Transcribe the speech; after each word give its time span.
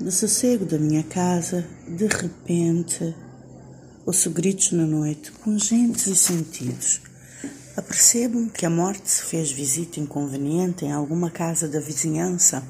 No 0.00 0.10
sossego 0.10 0.64
da 0.64 0.76
minha 0.76 1.04
casa, 1.04 1.64
de 1.86 2.08
repente, 2.08 3.14
ouço 4.04 4.28
gritos 4.28 4.72
na 4.72 4.84
noite, 4.84 5.30
pungentes 5.30 6.08
e 6.08 6.16
sentidos. 6.16 7.00
Apercebo-me 7.76 8.50
que 8.50 8.66
a 8.66 8.70
morte 8.70 9.08
se 9.08 9.22
fez 9.22 9.52
visita 9.52 10.00
inconveniente 10.00 10.84
em 10.84 10.90
alguma 10.90 11.30
casa 11.30 11.68
da 11.68 11.78
vizinhança. 11.78 12.60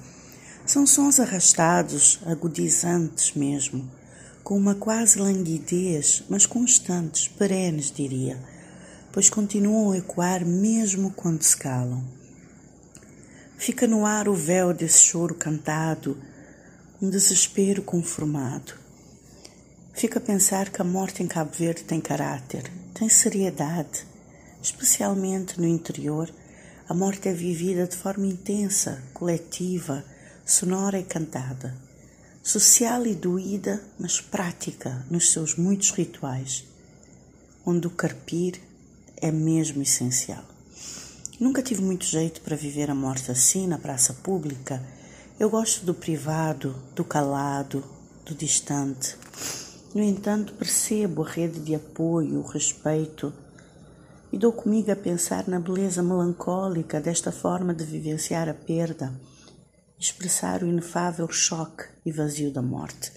São 0.67 0.87
sons 0.87 1.19
arrastados, 1.19 2.21
agudizantes 2.27 3.33
mesmo, 3.35 3.91
com 4.43 4.54
uma 4.54 4.75
quase 4.75 5.19
languidez, 5.19 6.25
mas 6.29 6.45
constantes, 6.45 7.27
perenes, 7.27 7.91
diria, 7.91 8.38
pois 9.11 9.31
continuam 9.31 9.93
a 9.93 9.97
ecoar 9.97 10.45
mesmo 10.45 11.11
quando 11.11 11.43
se 11.43 11.56
calam. 11.56 12.04
Fica 13.56 13.87
no 13.87 14.04
ar 14.04 14.29
o 14.29 14.35
véu 14.35 14.75
desse 14.75 14.99
choro 14.99 15.35
cantado, 15.35 16.19
um 17.05 17.11
desespero 17.11 17.83
conformado. 17.83 18.73
Fica 19.93 20.19
a 20.19 20.23
pensar 20.23 20.71
que 20.71 20.81
a 20.81 20.85
morte 20.85 21.23
em 21.23 21.27
Cabo 21.27 21.51
Verde 21.53 21.85
tem 21.85 22.01
caráter, 22.01 22.73
tem 22.95 23.11
seriedade. 23.11 24.07
Especialmente 24.62 25.61
no 25.61 25.67
interior, 25.67 26.33
a 26.89 26.95
morte 26.95 27.29
é 27.29 27.33
vivida 27.35 27.87
de 27.87 27.95
forma 27.95 28.27
intensa, 28.27 29.03
coletiva, 29.12 30.03
sonora 30.47 30.98
e 30.98 31.05
cantada. 31.05 31.77
Social 32.43 33.07
e 33.07 33.15
doída, 33.15 33.83
mas 33.98 34.19
prática 34.19 35.05
nos 35.11 35.31
seus 35.31 35.57
muitos 35.57 35.91
rituais, 35.91 36.65
onde 37.67 37.87
o 37.87 37.91
carpir 37.91 38.59
é 39.19 39.31
mesmo 39.31 39.83
essencial. 39.83 40.45
Nunca 41.39 41.62
tive 41.62 41.83
muito 41.83 42.07
jeito 42.07 42.41
para 42.41 42.57
viver 42.57 42.91
a 42.91 42.95
morte 42.95 43.31
assim 43.31 43.67
na 43.67 43.77
praça 43.77 44.15
pública 44.15 44.83
eu 45.38 45.51
gosto 45.51 45.84
do 45.84 45.93
privado, 45.93 46.77
do 46.95 47.05
calado, 47.05 47.84
do 48.25 48.34
distante. 48.34 49.16
No 49.92 50.02
entanto, 50.02 50.55
percebo 50.55 51.22
a 51.22 51.28
rede 51.28 51.59
de 51.61 51.75
apoio, 51.75 52.39
o 52.39 52.47
respeito 52.47 53.33
e 54.33 54.39
dou 54.39 54.53
comigo 54.53 54.91
a 54.92 54.97
pensar 54.97 55.48
na 55.48 55.59
beleza 55.59 56.03
melancólica 56.03 57.00
desta 57.00 57.33
forma 57.33 57.75
de 57.75 57.84
vivenciar 57.84 58.48
a 58.48 58.55
perda, 58.55 59.12
expressar 59.98 60.62
o 60.62 60.67
inefável 60.67 61.28
choque 61.28 61.84
e 62.06 62.12
vazio 62.12 62.53
da 62.53 62.62
morte. 62.62 63.12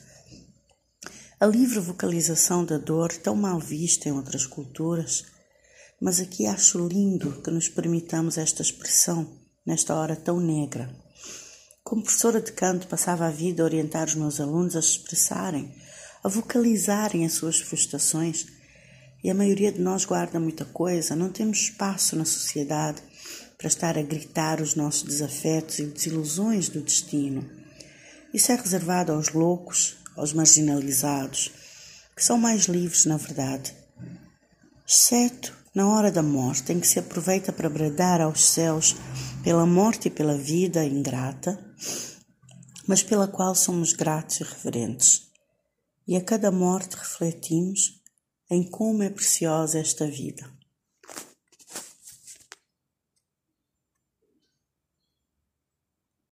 A 1.40 1.46
livre 1.46 1.80
vocalização 1.80 2.66
da 2.66 2.80
dor, 2.80 3.14
tão 3.14 3.36
mal 3.36 3.60
vista 3.60 4.10
em 4.10 4.12
outras 4.12 4.46
culturas, 4.48 5.26
mas 6.02 6.20
aqui 6.20 6.48
acho 6.48 6.88
lindo 6.88 7.42
que 7.44 7.52
nos 7.52 7.70
permitamos 7.70 8.40
esta 8.40 8.64
expressão 8.64 9.40
nesta 9.66 9.94
hora 9.94 10.16
tão 10.16 10.40
negra. 10.40 11.07
Como 11.88 12.02
professora 12.02 12.42
de 12.42 12.52
canto, 12.52 12.86
passava 12.86 13.26
a 13.26 13.32
vida 13.32 13.64
a 13.64 13.66
orientar 13.66 14.08
os 14.08 14.16
meus 14.16 14.42
alunos 14.42 14.76
a 14.76 14.82
se 14.82 14.90
expressarem, 14.90 15.74
a 16.22 16.28
vocalizarem 16.28 17.26
as 17.26 17.32
suas 17.32 17.62
frustrações. 17.62 18.46
E 19.24 19.32
a 19.32 19.34
maioria 19.34 19.72
de 19.72 19.80
nós 19.80 20.04
guarda 20.04 20.38
muita 20.38 20.66
coisa, 20.66 21.16
não 21.16 21.30
temos 21.30 21.60
espaço 21.60 22.18
na 22.18 22.26
sociedade 22.26 23.02
para 23.58 23.70
estar 23.70 23.98
a 23.98 24.02
gritar 24.02 24.60
os 24.60 24.76
nossos 24.76 25.04
desafetos 25.04 25.80
e 25.80 25.86
desilusões 25.86 26.68
do 26.68 26.82
destino. 26.82 27.50
Isso 28.34 28.52
é 28.52 28.56
reservado 28.56 29.14
aos 29.14 29.30
loucos, 29.30 29.96
aos 30.18 30.34
marginalizados, 30.34 31.54
que 32.14 32.22
são 32.22 32.38
mais 32.38 32.66
livres, 32.66 33.06
na 33.06 33.16
verdade. 33.16 33.74
Exceto 34.86 35.56
na 35.74 35.88
hora 35.88 36.12
da 36.12 36.22
morte, 36.22 36.74
em 36.74 36.82
que 36.82 36.88
se 36.88 37.00
aproveita 37.00 37.54
para 37.54 37.70
bradar 37.70 38.20
aos 38.20 38.44
céus 38.44 38.98
pela 39.42 39.66
morte 39.66 40.10
e 40.10 40.12
pela 40.12 40.38
vida 40.38 40.84
ingrata, 40.84 41.66
mas 42.88 43.04
pela 43.04 43.28
qual 43.28 43.54
somos 43.54 43.94
gratos 43.94 44.40
e 44.40 44.44
reverentes. 44.44 45.28
E 46.08 46.16
a 46.16 46.24
cada 46.24 46.52
morte 46.52 46.96
refletimos 46.96 48.02
em 48.50 48.64
como 48.64 49.04
é 49.04 49.10
preciosa 49.10 49.78
esta 49.78 50.08
vida. 50.08 50.50